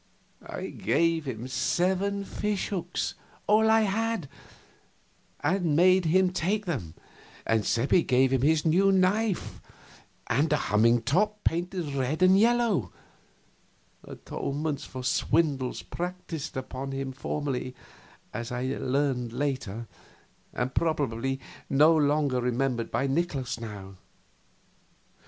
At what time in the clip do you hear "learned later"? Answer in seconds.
18.65-19.87